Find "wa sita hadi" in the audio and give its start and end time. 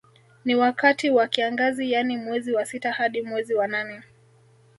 2.53-3.21